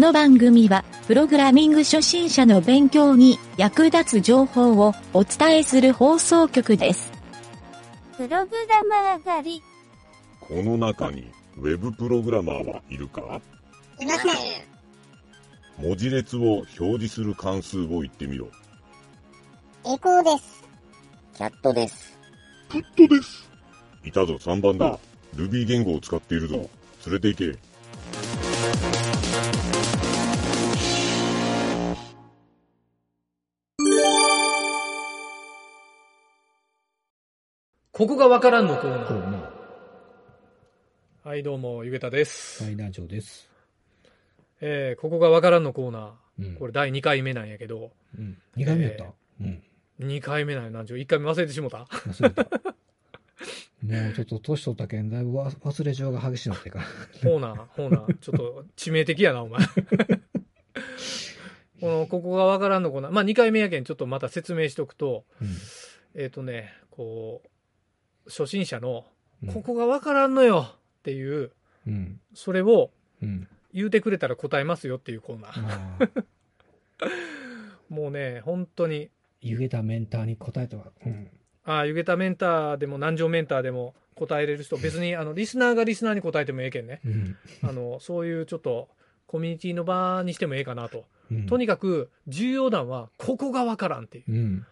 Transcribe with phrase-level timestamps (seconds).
[0.00, 7.12] この番組は、プログラミング初心者の勉強に役立つ情報をお伝えする放送局です。
[8.16, 9.62] プログラマー狩り。
[10.40, 13.42] この中にウェブプログラマーはいるか？
[14.00, 14.32] いません。
[15.76, 18.48] 文字列を表示する関数を言ってみろ。
[19.84, 20.64] エコーです。
[21.36, 22.18] キャットです。
[22.70, 23.50] カットです。
[24.06, 24.98] いたぞ3番だ。
[25.36, 26.56] Ruby 言語を使っているぞ。
[27.04, 27.69] 連れて行け。
[38.00, 39.08] ここがわからんのコーナー。
[39.08, 39.42] そうね。
[41.22, 42.64] はい、どうも、ゆげたです。
[42.64, 43.50] 最難長です。
[44.62, 46.48] えー、ここがわからんのコーナー。
[46.48, 46.54] うん。
[46.54, 48.38] これ第2回目なんやけど、うん。
[48.56, 49.04] 2回目やった、
[49.42, 49.62] うん。
[50.00, 51.84] 2回目なんや、なんちゅう、1回目忘れてしもた？
[51.90, 52.42] 忘れた。
[52.42, 52.52] もう
[54.14, 56.80] ちょっと年取ったけん、だいぶわ忘れ状が激しいなってか。
[57.22, 59.60] ほうな、ほうな、ちょっと致命的やな、お前。
[61.82, 63.12] この、ここがわからんのコーナー。
[63.12, 65.48] まあ、2回目やけん、ちょっとまた説明しとくと、うん。
[66.14, 67.49] えっ、とね、こう、
[68.30, 69.04] 初心者の、
[69.42, 71.52] うんここがわからんのよっていう、
[71.86, 72.20] うん。
[72.34, 72.90] それを
[73.22, 73.48] うん。
[73.72, 75.62] 言うてくれたら答えますよっていうコーナー。
[75.62, 76.08] まあ、
[77.88, 81.30] もうね、本当に、湯気たメンターに答えては、うん。
[81.64, 87.00] ああ、ゆげたメンターでも南條メンターでも答えれる人、別にあのリスナーがリスナーに答えてもええけんね。
[87.04, 87.36] うん。
[87.62, 88.88] あの、そういうちょっと
[89.26, 91.04] コミュニティの場にしてもええかなと。
[91.30, 91.46] うん。
[91.46, 94.32] とにかく重要弾は、ここがわからんっていう。
[94.32, 94.66] うん。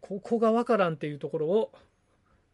[0.00, 1.72] ここがわからんっていうところを、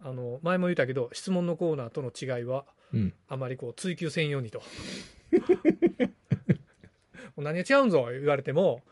[0.02, 3.14] あの、前も言ったけど、質問のコーナーとの違いは、うん。
[3.28, 4.62] あまりこう追求せんようにと。
[7.36, 8.82] 何が違うんぞ言われても、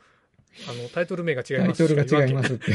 [0.69, 2.73] あの、タイトル名が違いタイますトルが違いまますって。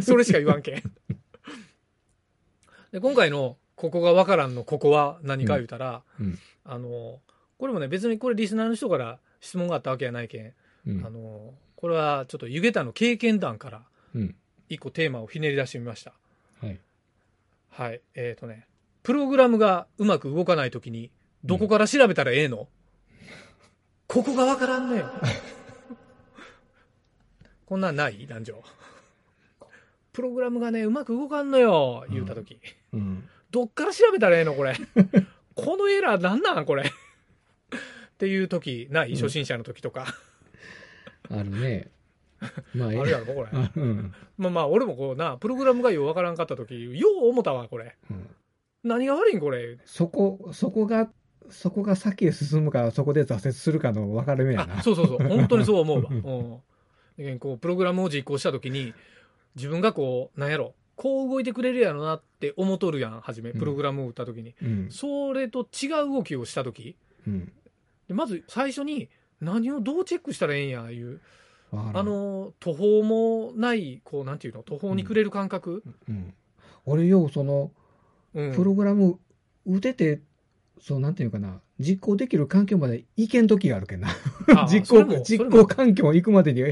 [0.00, 0.02] す。
[0.02, 0.82] それしか言わんけん。
[2.92, 6.38] で、今回の、ここがわからんのここは何か言うたら、うん。
[6.64, 7.20] あの、
[7.58, 10.54] これもね、別にこれリスナーの人から質問があったわけやないけん、
[10.86, 11.10] うんあ。
[11.10, 13.82] の、これはちょっと湯桁の経験談から
[14.14, 14.34] うん。
[14.68, 16.12] 一個テーマをひねり出してみました。
[16.60, 16.78] はい。
[17.70, 18.00] はい。
[18.14, 18.66] えっ、とね、
[19.02, 21.10] プログラムがうまく動かないときに、
[21.44, 22.68] どこから調べたらええの、
[24.06, 25.04] ここがわからんね
[27.66, 28.26] こんなんない？
[28.26, 28.62] 男女。
[30.12, 32.58] プログラムがね、うまく動かんのよ言うたとき、
[32.92, 33.28] うん。
[33.50, 34.54] どっから調べたらええの？
[34.54, 34.74] これ。
[35.54, 36.64] このエラーなんなん？
[36.64, 36.84] これ。
[36.84, 36.90] っ
[38.18, 39.10] ていうとき、ない？
[39.10, 40.06] うん初心者のときとか。
[41.30, 41.88] あるね。
[42.74, 43.48] まあ、あるやろ、これ。
[43.52, 44.14] あうん。
[44.36, 47.96] まあまあ、俺もこうな、プログラムがようわからんかったとき、よう思ったわ、これ。
[48.10, 48.26] うん
[48.84, 49.76] 何が悪いんこれ？
[49.84, 51.10] そこ、そこが、
[51.50, 54.78] そこが先へ進むか、そこで挫折するかの分かれ目やな。
[54.78, 58.94] あそうそうそう本当にそう思うわ、うんこうプログラムを実行した時に
[59.56, 64.88] 自分がこうなんやろこう動いてくれるやろなって思っとるやん初めうんプログラムを打った時に、うん。
[64.92, 66.96] それと違う動きをした時
[67.26, 67.52] うん。
[68.06, 69.08] でまず最初に
[69.40, 71.20] 何をどうチェックしたらええんやいう
[71.72, 76.34] あ、の途方もないこうなんていうの途方に暮れる感覚、うん。
[76.86, 77.70] 俺ようその、
[78.34, 78.54] うん。
[78.54, 79.18] プログラム
[79.66, 80.20] 打てて、
[80.80, 84.08] そう、なんていうかな、実行できる環境まで行けん時があるけんな。
[84.56, 86.62] あ 実行、実行環境行くまでに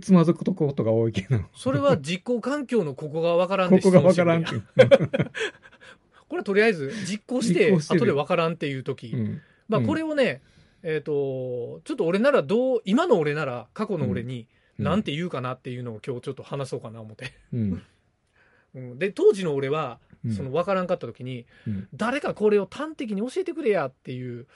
[0.00, 1.40] つまずくとことが多いけど。
[1.54, 4.44] それは実行環境のここがわからんでここがわからん
[6.28, 9.40] これはとりあえず実行して後でわからんっていう時、うん。
[9.68, 9.86] まあうん。
[9.86, 10.42] これをね、
[10.82, 17.32] えっ、と、ちょっと俺ならどう、今の俺なら過去の俺にうんなんて言うかなっていうのを今日ちょっと話そうかな思って。
[17.52, 17.82] うん。
[18.74, 21.88] うん、で、当時の俺は、うんその分からんかった時に、うん。
[21.94, 24.46] 誰かこれを端的に教えてくれやっていう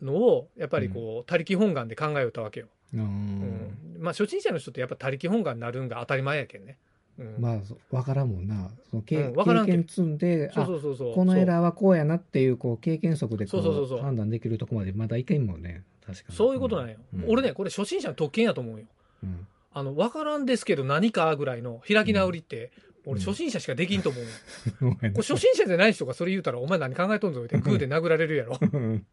[0.00, 2.68] のを、やっぱりこう、他力本願で考えよったわけよ。
[2.94, 3.96] ううんん。
[3.98, 6.78] まあ初心者の人ってやっぱ他力本願になるんが当たり前やけんね。
[7.20, 8.70] うん、まあ、そうわからんもんな。
[8.90, 11.14] その経経験積んで、そうあそうそうそう。
[11.14, 15.84] このエラーはこうやなっていう、こう、経験則でこそうそうそうそうう、判断できるとこまでまだいけんもんね。
[16.06, 16.34] 確かに。
[16.34, 16.96] そういうことなんよ。
[17.14, 18.86] うん俺ね、これ初心者の特権やと思うよ。
[19.22, 19.46] うん。
[19.72, 24.24] あの、分からんですけど何かぐらいの開き直りって、うん俺初心者しかできんと思う。
[24.94, 28.58] これ初心者じゃない人がそれ言うたら、お前何考えとんぞってグーで殴られるやろ。
[28.60, 29.06] うん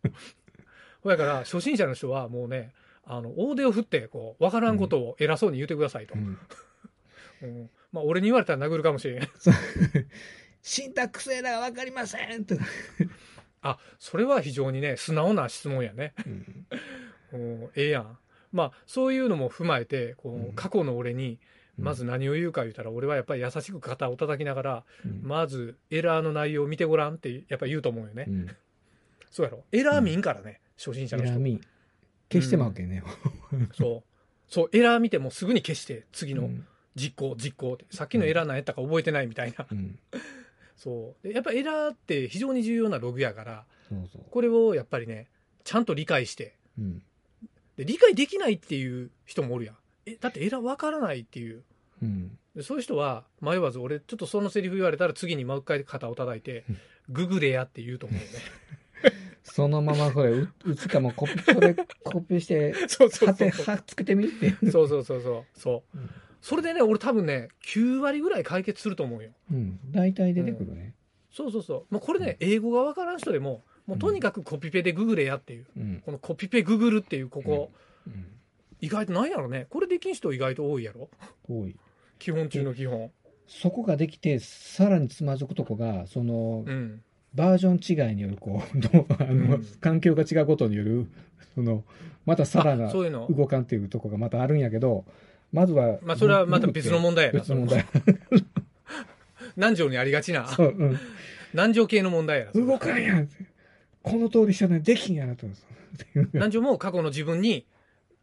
[1.01, 2.74] ほやから、初心者の人はもうね、
[3.06, 6.15] あの、大手を振って、こう、わからんことを偉そうに言ってくださいと。
[6.15, 6.38] うん
[7.42, 9.30] うんまあ、俺に言われたら殴るかもしれん。
[9.40, 9.54] そう
[10.62, 12.58] シンタックスエラーがわかりませんって。
[13.62, 16.14] あ、それは非常にね、素直な質問やね。
[16.26, 16.66] うん
[17.34, 18.18] うん、ええやん。
[18.52, 21.40] まあ、そういうのも踏まえて、こうんう、過去の俺に、
[21.78, 28.26] まず何を言うか言うたら、俺はやっぱり優しく肩を叩きながら、うんまず、エラーの内容を見てごらんって、やっぱり言うと思うよね。
[28.28, 28.48] うん
[29.30, 29.66] そうやろ。
[29.74, 31.32] エラー見んからね、初心者の人。
[31.32, 31.62] エラー見
[32.32, 33.04] 消してまうけんね。
[33.74, 34.18] そう。
[34.48, 36.66] そう、エラー見てもすぐに消して、次のうん
[36.98, 37.86] 実行、実行って。
[37.92, 39.66] さっきのエラー何やったか覚えてないみたいな。
[39.72, 40.00] うん
[40.76, 41.28] そう。
[41.28, 44.26] でやっぱエラーって非常に重要なログやから、そうそう。
[44.30, 45.28] これをやっぱりね、
[45.64, 47.04] ちゃんと理解して、うん
[47.78, 49.78] で、理解できないっていう人もおるやん。
[50.06, 51.64] え、だってエラーわからないっていう。
[52.02, 52.38] うん。
[52.56, 56.78] でそういう人は迷わず俺ちょっとそのセリフ言われたら次にもう一回肩を叩いてうん
[57.10, 58.26] 「ググれや」って言うと思うね
[59.44, 63.66] そのままこれ、う打つかもコピー、それコピーして、そうそうそうそう。
[64.72, 66.10] そうそうそうそうそううん
[66.48, 69.32] それでね俺多分ね9割ぐらい解決すると思うよ。
[69.52, 69.80] うん。
[69.92, 70.94] 大体出てくるね。
[71.30, 71.94] そうそうそう。
[71.94, 75.66] もうこれね英語がわからん人でももうとにかくコピペでググれやっていう。
[75.76, 76.02] うん。
[76.06, 77.74] このコピペググるっていうここ。
[78.08, 78.28] うん。
[78.80, 79.68] 意外となんやろね。
[79.70, 81.10] これできん人意外と多いやろ？
[81.50, 81.76] 多い。
[82.18, 83.12] 基本中の基本。
[83.50, 87.02] そこができて、さらにつまずくとこが、その、うん。
[87.34, 88.78] バージョン違いによる、こう、
[89.22, 89.66] あの、うん。
[89.82, 91.08] 環境が違うことによる、
[91.56, 91.84] その、
[92.26, 93.28] またさらなあそういうの。
[93.30, 95.04] 動かんっていうとこがまたあるんやけど、
[95.52, 97.86] まずは、まあそれはまた別の問題やな別の問題。
[99.56, 100.48] 南條にありがちな？
[100.50, 101.00] そう、うん。
[101.54, 103.30] 南條系の問題やな動かんやん
[104.04, 105.48] この通りしたのにできんやなと。
[105.48, 107.66] っていう南條も過去の自分に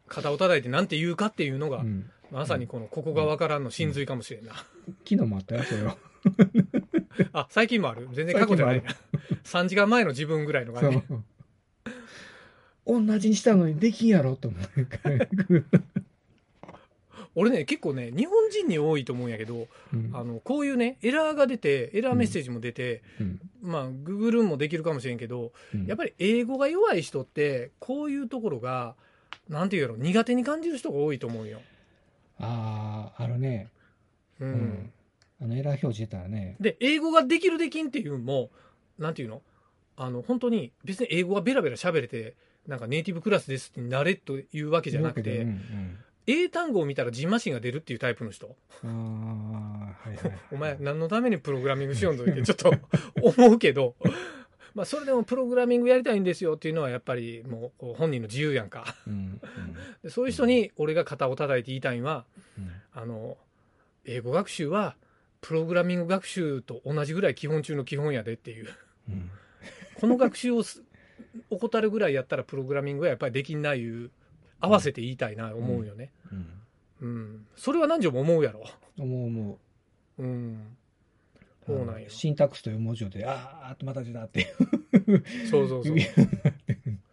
[0.07, 4.55] 肩を叩いて何て言うかっていうのが、うんまさにこのここがわからんの真髄かもしれんな。
[4.55, 4.67] 昨
[5.11, 5.97] 日もあったよ、それは。
[7.33, 8.09] あ、最近もある？
[8.13, 8.91] 全然過去じゃないな。
[9.45, 10.97] 3時間前の自分ぐらいのそ感じ。
[10.97, 11.23] う。
[13.07, 15.65] 同じにしたのにできんやろと思う。
[17.35, 28.95] 俺ね、結構ね、日本人に多いと思うんやけど、うんあの、こういうね、エラーが出て、エラーメッセージも出て、うんまあ、ググるもできるかもしれんけど、うんやっぱり英語が弱い人って、こういうところが、
[29.49, 31.61] なんていうやろ、苦手に感じる人が多いと思うよ。
[32.39, 33.69] ああ、あるね。
[34.41, 34.47] う。
[34.47, 34.93] うんん。
[35.43, 36.57] あの、エラー表示出たらね。
[36.61, 38.51] で、英語ができるできんっていうのも、
[38.99, 39.43] なんていうの？
[39.97, 42.35] あの、本当に別に英語がベラベラ喋れて、
[42.67, 48.47] なんかネイティブクラスですってなれというわけじゃなくて、うんうん英単語を見たらジンマシンが出るっていうタイプの人？
[48.83, 50.39] はいはい。
[50.53, 52.73] お前何のためにプログラミングしよんとってちょっと
[53.21, 53.95] 思うけど、
[54.75, 58.97] まあそれでもプログラミングやりたいんですよっていうのはやっぱりもう本人の自由やんか。
[59.07, 59.41] うん
[60.03, 62.25] でそういう人に俺が肩を叩いて言いたいのは、
[62.59, 63.37] うんあの、
[64.05, 64.97] 英語学習は
[65.41, 68.69] プログラミング学習と同じぐらい基本中の基本やでっていう。
[69.09, 69.31] うん
[70.01, 70.83] この学習をす
[71.51, 74.11] 怠るぐらいやったらプログラミングはやっぱりできんないいう
[74.65, 76.11] 合わせて言いたいな思うよね。
[76.33, 76.47] うん
[77.01, 77.47] うん。
[77.57, 78.65] それは何時も思うやろ。
[78.99, 79.59] 思う思
[80.19, 80.55] うん。
[80.55, 81.67] う。
[81.67, 85.25] そうなんよシンタックスという文字で、あーあとまた字だっていう。
[85.51, 85.97] そうそうそう。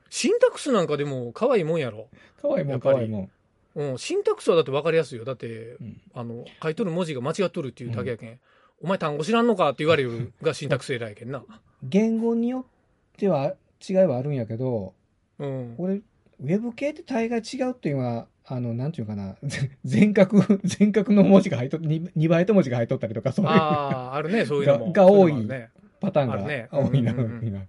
[0.09, 2.07] シンタックスなんかでも可愛いもんやろ。
[2.41, 3.31] かわいいもん、やっぱりかわいいもん。
[3.75, 3.97] うん。
[3.97, 5.25] シンタックスはだって分かりやすいよ。
[5.25, 8.39] だって、うんあの、書いとる文字が間違っとるっていうだけやけん。
[8.81, 11.43] お前単語知らんのかって言われるがシンタックス偉いけんな。
[11.83, 12.65] 言語によ
[13.13, 13.55] っては
[13.87, 14.93] 違いはあるんやけど、
[15.39, 15.75] うん。
[15.77, 16.01] 俺、
[16.41, 19.35] ウェブ系って大概違うっていうのは、あの、なんていうかな、
[19.85, 24.85] 全角、全角の文字が入っと、2, 倍と文字が入っとったりとか、そういうああ、あるね、そういうのも。
[24.91, 27.65] がが多いねパターンがあるね多いな、うんうんうん多いな。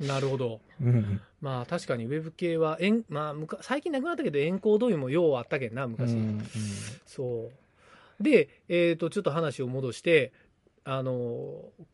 [0.00, 0.60] なるほど。
[0.80, 6.12] うんまあ確かにウェブ系は、えんまあ、むか最近なくなったけど、エンコードインもようあったけんな、昔。
[6.12, 6.40] うん
[7.06, 7.50] そ
[8.20, 8.22] う。
[8.22, 10.32] で、えっ、と、ちょっと話を戻して、
[10.84, 11.12] あの、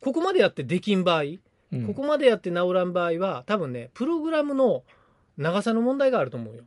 [0.00, 4.84] ここまでやってできん場合、うんここまでやって治らん場合は、多分ね、プログラムの
[5.38, 6.64] 長さの問題があると思うよ。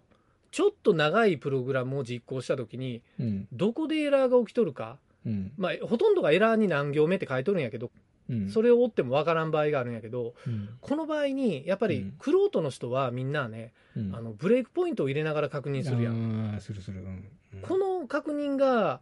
[0.52, 3.48] ちょっと長いプログラムを実行したときに、うん。
[3.54, 5.52] どこでエラーが起きとるか、うん。
[5.58, 7.92] まあ、ほとんどがエラーに何行目って書いとるんやけど、
[8.30, 8.50] うん。
[8.50, 10.70] それを追ってもわからん場合があるんやけど、うん。
[10.82, 14.16] この場合に、やっぱりうん、クロートの人はみんなね、うん。
[14.16, 16.58] あの、ブレイクポイントを入れながら確認するやん。
[16.60, 17.02] するする。
[17.02, 17.62] うん。
[17.62, 19.02] この確認が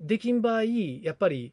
[0.00, 1.52] できん場合、やっぱり、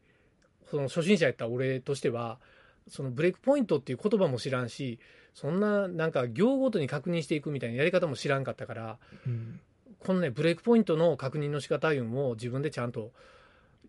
[0.70, 2.40] その初心者やった俺としては、
[2.88, 5.00] そのブレイクポイントっていう言葉も知らんし、
[5.34, 9.60] そんななんか行ごとに確認していくみたいなやり方も知らんかったから、うん
[10.06, 13.12] このね、ブレイクポイントの確認の仕方いうのを自分でちゃんと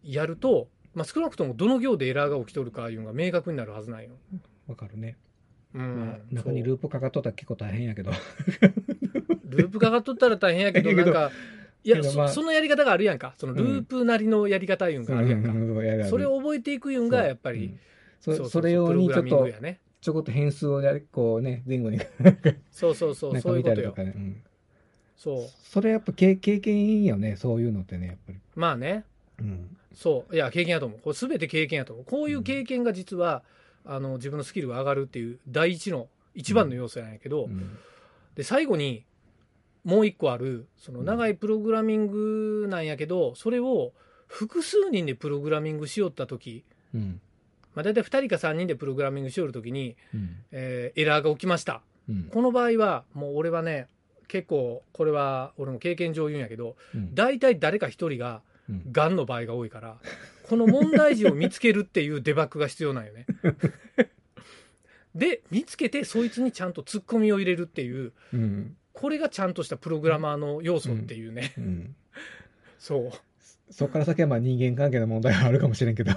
[0.04, 4.11] やると、まあ、少なくともどの行でエラーが起きとるかいうのが明確になるはずなんよ。
[4.68, 5.16] わかるね。
[5.75, 8.11] うんまあ、中にループかかっとったら結構大変やけど。
[9.49, 11.30] ループかかっとったら大変やけど、なんか、
[11.82, 13.32] いや、まあそそのやり方があるやんか。
[13.38, 15.49] そのループなりのやり方いうんがあるやんか。
[15.49, 17.75] かそれを覚えていくいうんが、やっぱり、
[18.23, 19.81] そそれ用にちょっとね。
[20.00, 22.00] ちょこっと変数をやりこうね、前後に
[22.73, 23.93] そうそうそう、そういうことよ。
[23.97, 24.12] ね。
[24.17, 24.43] うん
[25.23, 25.50] そう。
[25.62, 28.41] それやっぱ経経験いいよね、そういうのってね、やっぱり。
[28.57, 29.05] まあね、
[29.38, 29.76] うん。
[29.95, 30.35] そう。
[30.35, 30.99] いや、経験やと思う。
[30.99, 32.05] これ全て経験やと思う。
[32.05, 33.45] こういう経験が実は、
[33.85, 37.79] あの、自分のスキルが上がるっていう第一の、一番の要素なんやけど、うん
[38.35, 39.05] で、最後に、
[39.85, 43.93] もう一個ある、その長いプログラミングなんやけど、それを
[44.26, 46.64] 複数人でプログラミングしよったとき、
[46.95, 47.21] うん。
[47.75, 50.37] まあ、大体2人か3人でプログラミングしよるときに、うん。
[50.50, 51.83] えーエラーが起きました。
[52.09, 52.25] うん。
[52.25, 53.88] この場合は、もう俺はね、
[54.29, 59.97] 結構、これは俺も経験上言うんやけど、うん大体誰か一人が、うんがんの場合が多いから、
[60.49, 63.26] この問題児を見つけるっていう デバッグが必要なんよね。
[65.14, 68.76] で、見つけて、そいつにちゃんとツッコミを入れるっていう、うん。
[68.93, 71.55] ここれがちゃんとしたプログラマーの要素っていうね。
[71.59, 71.97] うん。
[72.79, 73.11] そう。
[73.73, 76.12] そこから先はまあ人間関係の問題はあるかもしれんけど。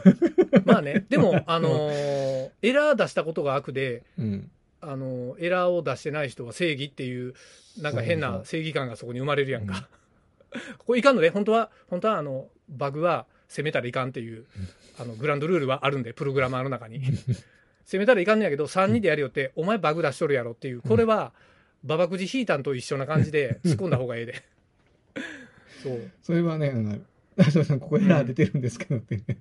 [0.66, 4.52] まあね、 でも、あのーエラー出したことが悪で、うん。
[4.82, 7.34] あのーエラーを出してない人は正義っていう、
[7.82, 9.88] なんか変な正義感がそこに生まれるやんか。
[10.86, 14.46] これいかんのね、本当は、本当はあの、バグは攻めたらいかんっていう、
[14.98, 17.02] あの、グランドルールはあるんで、プログラマーの中に。
[17.86, 21.34] 攻めたらいかんのやけど、3人でやるよって、お前バグ出しとるやろっていう、これは、
[21.84, 24.44] ババくじ引いたんと一緒な感じで突っ込んだ方がええで。
[25.84, 26.12] そう。
[26.24, 26.74] それはね、
[27.38, 29.38] あの、大将さん、ここエラー出てるんですけどってね。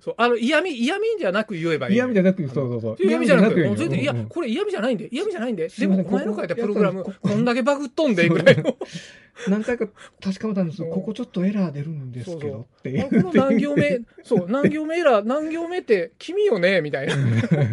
[0.00, 0.14] そう。
[0.16, 1.94] あの、嫌味、嫌味じゃなく言えばいい。
[1.94, 2.96] 嫌味じゃなく、そうそうそう。
[3.00, 5.68] 嫌味じゃなく嫌もういやこれ嫌味じゃないんで、嫌味じゃないんで。
[5.68, 8.76] でも、お前の書いたプログラム、ここんだけバグっとんで、ぐらいの。
[9.48, 9.88] 何回か
[10.20, 17.16] 確かめたんですそうここちょっとエラー出るんですけどってこの何行目、 そう、何行目エラー、何行目って君よねみたいな。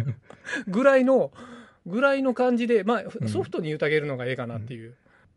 [0.66, 1.32] ぐらいの、
[1.86, 4.94] ぐらいの感じで、まあ、ソフトに言うてあげるのがええかなっていう。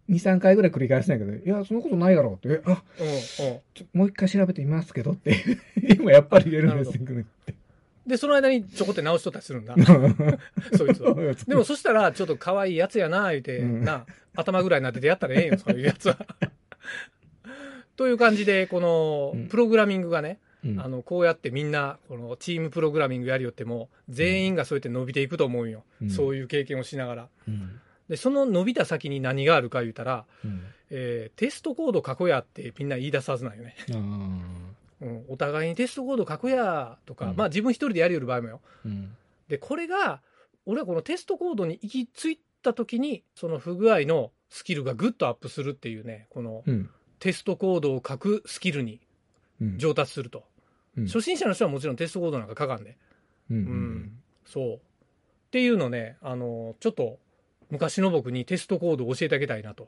[0.09, 3.59] 2、3回ぐらい繰り返したんやけど、いや、そんなことないやろって、えあ、うん、うん。
[3.73, 5.35] ちょもう一回調べてみますけどって。
[5.97, 7.25] 今やっぱり入れるんですけどね。
[8.05, 9.75] で、その間にちょこって直しとったりするんだ。
[10.75, 11.15] そいつは。
[11.47, 14.05] でも、そしたら、ちょっと可愛いやつやな、言うて、うんな、
[14.35, 16.17] 頭ぐらいになっててやったらええんよ、そういうやつは。
[17.95, 25.83] という感じで、このうん、プログラミングがね、うんあの、こうやってみんな、このチームプログラミングやりよっても、全員がそうやって伸びていくと思うんよ。
[26.01, 27.29] うんそういう経験をしながら。
[28.13, 30.61] うんで、その伸びた先に何があるか言うたら、うん。
[30.91, 33.75] えーテストコード書こやってみんな言い出すはずなんよね。
[33.91, 33.95] あ
[35.01, 37.35] うん、お互いにテストコード書こやとか、うん。
[37.35, 38.61] まあ自分一人でやりよる場合もよ。
[38.85, 39.15] ーうん。
[39.47, 40.21] で、これが、
[40.67, 46.89] 俺はこのテストコードに行き着いた時に、その不具合のスキルがぐっとアップするっていうね、このうん。
[47.17, 49.01] テストコードを書くスキルに
[49.59, 49.77] うん。
[49.79, 50.43] 上達すると。
[50.95, 51.05] うん。
[51.07, 52.95] 初心者の人はもちろんテストコードなんか書かんで。
[53.49, 53.57] うん。
[53.57, 54.19] うん。
[54.45, 54.73] そう。
[54.75, 54.79] っ
[55.49, 57.17] ていうのね、あの、ちょっと
[57.73, 59.87] 昔の僕にテストコードを教えてあげたいなと。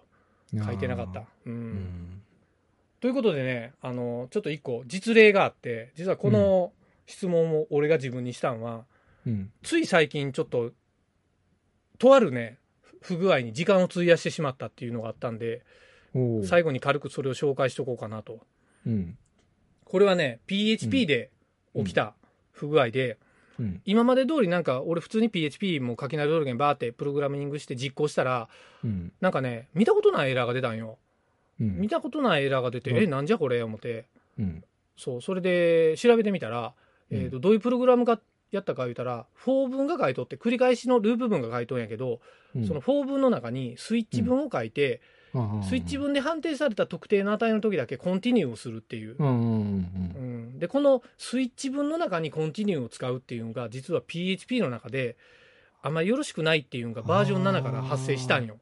[0.54, 1.26] 書いてなかった。
[1.46, 1.54] うん。
[1.54, 2.22] うん。
[3.00, 6.72] ということでね、あの、ちょっと一個実例があって、実はこの
[7.06, 8.86] 質問を俺が自分にしたんは、
[9.28, 9.52] うん。
[9.62, 10.72] つい最近ちょっと、
[12.00, 12.58] とあるね、
[13.02, 15.62] 不具合に時間を費やしてしまったっていうのがあったんで、
[16.44, 18.40] 最後に軽くそれを紹介しとこうかなと。
[18.88, 19.18] うん。
[19.84, 21.30] これはね、PHP で
[21.76, 22.16] 起きた
[22.52, 23.20] 不具合で、
[23.60, 23.82] うん。
[23.86, 28.50] 今まで通りなんか俺普通に PHP も書き慣れるけんバーってプログラミングして実行したら、
[28.84, 29.12] うん。
[29.22, 30.98] なんかね、見たことないエラーが出たんよ。
[31.60, 31.80] うん。
[31.80, 32.98] 見たことないエラーが出て、うん。
[32.98, 33.64] え、なんじゃこれ？
[33.64, 34.06] 思って。
[34.38, 34.64] うん。
[34.98, 36.74] そう、それで調べてみたら、
[37.10, 38.20] えーとどういうプログラムが
[38.52, 42.20] やったか言うたら、フォー文が書いとって、繰り返しのループ文が書いとんやけど、
[42.56, 42.68] うん。
[42.68, 45.02] そのフォー文の中にスイッチ文を書いて、
[45.64, 49.16] スイッチ文で判定された特定の値の時だけ continue をするっていう。
[50.60, 55.18] で、このスイッチ文の中に continue を使うっていうのが、実は PHP の中で、
[55.82, 58.58] あんまりよろしくないっていうのがバージョン7から発生したんよ。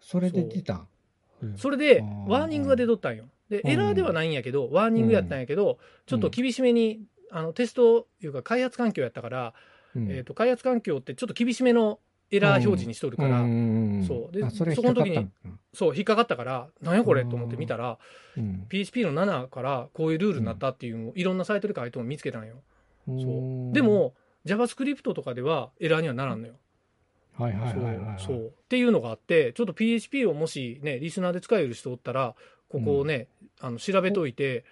[0.00, 0.86] それで出た
[1.42, 1.46] う。
[1.46, 1.56] ん。
[1.56, 3.24] それでワーニングが出とったんよ。
[3.48, 7.00] で、うんエラーではないんやけど、ワーニングやったんやけど、ちょっと厳しめに、
[7.30, 9.54] あの、テストいうか開発環境やったから、
[9.94, 10.10] うん。
[10.10, 11.98] えっ、と、開発環境ってちょっと厳しめの
[12.32, 13.50] エラー表示にしとるから、うん。
[13.50, 14.36] うんうんそう。
[14.36, 15.28] であそこの時に
[15.72, 17.24] そう、引っかかったから、なんやこれ？
[17.24, 17.98] と思って見たら、
[18.36, 22.56] うん、PHP の7からこういうルールになったっていうのをいろんなサイトで書いても見つけたんよ。
[23.06, 23.20] うん。
[23.20, 23.74] そう。
[23.74, 26.54] で、も、JavaScript とかではエラーにはならんのよ。
[27.34, 28.46] はいはいはいはい、そう。
[28.48, 32.34] っていうのがあって、ちょっと PHP をもしね、リスナーで使える人おったら、
[32.68, 33.28] ここをね、
[33.60, 34.64] あの調べといて、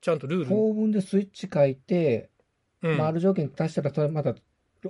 [0.00, 2.30] ちゃんとルール、法文でスイッチ書いて、
[2.82, 2.96] うん。
[2.96, 4.34] まあ、ある条件足したら、それまた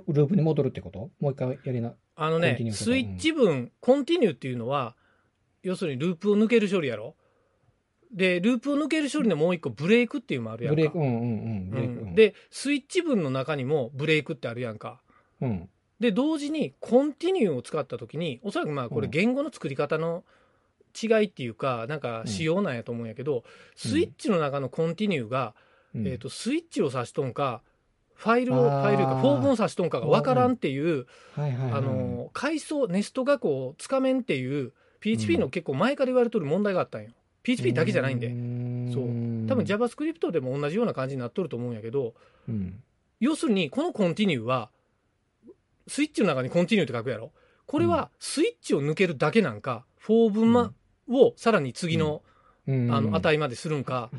[0.07, 1.11] ループに戻るってこと？
[1.19, 1.93] もう一回やりな。
[2.15, 4.95] あのねスイッチ文、コンティニューっていうのは、
[5.63, 7.15] 要するにループを抜ける処理やろ。
[8.11, 10.75] で、ループを抜ける処理のもう一個ブレイクっていうのもあるやんか。
[10.75, 12.15] ブレイク、うんうんうん。
[12.15, 15.01] で、スイッチ文の中にもブレイクってあるやんか。
[15.39, 15.69] うん。
[15.99, 20.23] で、同時にコンティニューを使ったときに、おそらくまあこれうん言語の作り方の
[21.01, 23.43] 違いっていうか、なんか仕様なんやと思うんやけど、
[23.75, 25.53] スイッチの中のコンティニューが、
[25.95, 27.61] うんえっ、と、スイッチを指しとんか、
[28.21, 31.07] ファイルを、ファイルか、フォームを指しとんかがわからんっていう、
[32.33, 37.09] 階層、ネスト画項をつかめんっていう、PHP の結構前から言われとる問題があったんよ。
[37.41, 38.27] PHP だけじゃないんで。
[38.93, 39.05] そう
[39.47, 42.13] 多分 JavaScript でも同じような感じになっとると思うんやけど、
[42.47, 42.83] うん。
[43.19, 44.69] 要するに、この continue は、
[45.87, 47.31] スイッチの中に continue って書くやろ。
[47.65, 50.73] これはスイッチを抜けるだけなんか、フォー分ま
[51.09, 52.21] をさらに次の、
[52.67, 54.11] うんあの、値までするんか。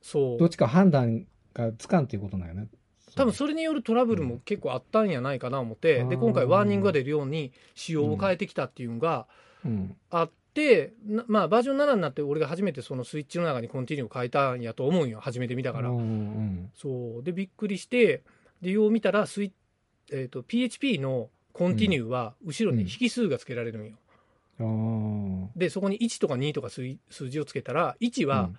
[0.00, 0.38] そう。
[0.38, 2.68] どっちか判断がつかんっていうことなんやね。
[3.16, 9.26] 多分それによるトラブルも結構あったんやないかな思って、で、今回 warning が出るように仕様を変えてきたっていうのが
[9.64, 9.96] うん。
[10.10, 15.20] あって、なまあバージョン7になって俺が初めてそのスイッチの中にコンティニューを変えたんやと思うんよ。
[15.20, 15.90] 初めて見たから。
[16.74, 17.22] そう。
[17.22, 18.22] で、びっくりして、
[18.62, 19.52] で、よう見たらスイ、
[20.12, 23.96] えっ、と、PHP のコンティニューは後ろに引数がつけられるんよ。
[25.56, 28.50] で、そこに1とか2とか数数字をつけたら、1は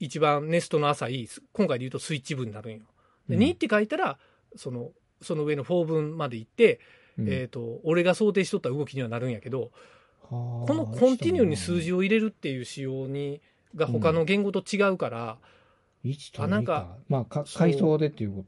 [0.00, 2.80] 一番ネストの浅い、今回で言うとスイッチ分になるんよ。
[3.28, 3.42] で、うん。
[3.42, 4.18] 2って書いたら、
[4.56, 6.80] その、その上の4分まで行って、
[7.18, 7.28] うん。
[7.28, 9.70] えっ、と、俺が想定しとった動きにはなるんやけど、
[10.22, 13.40] ここのコンティニューに数字を入れるっていう仕様に、
[13.74, 15.38] が他の言語と違うから、
[16.04, 16.96] 1と2あなんかか。
[17.08, 17.58] まあ、かそう。
[17.58, 18.44] 階層でっていうこ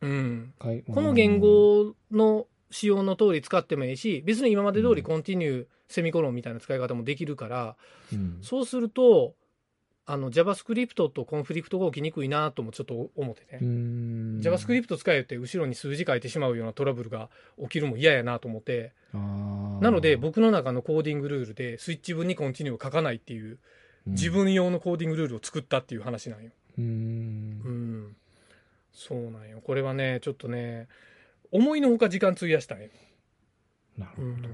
[0.00, 0.52] うん。
[0.58, 7.76] この言、語の仕様の通り使ってもいいし、別に今まで通りコンティニュー、セミコロンみたいな使い方もできるから、
[8.12, 8.38] うん。
[8.42, 9.34] そうすると、
[10.04, 13.58] あの JavaScript とコンフリクトが起きにくいなともちょっと思ってね。
[14.40, 17.30] JavaScript 使えって後ろに数字書いてしまうようなトラブルが
[17.60, 23.58] 起きるも嫌やなと思って、なので僕の中のコーディングルールでスイッチ分にコンティニューを書かないっていう
[24.06, 26.50] 自分用のコーディングルールを作ったっていう話なんよ。
[26.78, 26.84] うん。
[26.84, 28.16] ううんん。
[28.92, 29.60] そうなんよ。
[29.62, 30.88] これはね、ちょっとね、
[31.52, 32.88] 思いのほか時間費やしたんよ。
[33.96, 34.48] なるほど。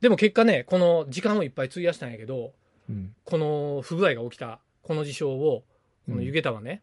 [0.00, 2.50] でも結果ね、この時間をいっぱい費やしたんやけど、うん
[3.24, 5.64] この不具合が起きた、この事象を、
[6.06, 6.82] この湯桁はね、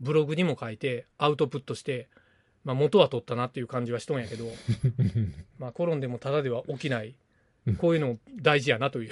[0.00, 2.08] ブログにも書いて、アウトプットして、
[2.64, 4.46] まあ元は取ったなっていう感じはしとんやけど、
[5.58, 7.14] まあコロンでもただでは起きない、
[7.78, 9.10] こういうのも大事やなという。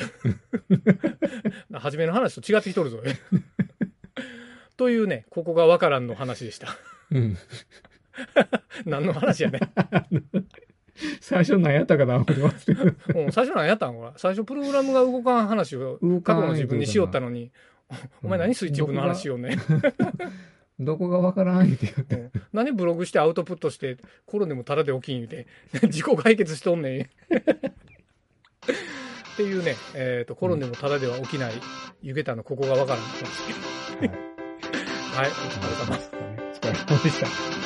[1.73, 3.03] 初めの話と違ってきとるぞ。
[4.76, 6.76] というね、ここがわからんの話でした。
[7.11, 7.37] うん
[8.87, 9.61] 何の話やね。
[11.21, 12.85] 最初何やったかな思ってますけど。
[12.85, 13.95] うん、最初何やったん？
[13.95, 14.11] これ。
[14.17, 17.50] 最初プログラムが動かん話を過去の自分にしよったのに、
[18.23, 19.57] お前何スイッチ分の話しようね。
[20.79, 22.17] どこがわからんって言って。
[22.17, 25.47] うん何ブログしてアウトプットして、コロンでもタダで起きん言うて、
[25.88, 27.03] 自己解決しとんねん。
[27.03, 27.07] っ
[29.37, 31.53] ていうね、えっ、と、コロンでもタダでは起きない、
[32.03, 33.35] 湯桁のここがわからん話。
[33.99, 34.09] はい
[35.17, 35.97] はい、お疲れ様。
[35.97, 37.21] お疲れ様でし
[37.61, 37.65] た。